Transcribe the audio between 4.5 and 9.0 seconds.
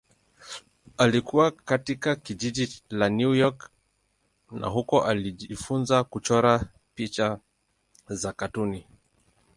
na huko alijifunza kuchora picha za katuni.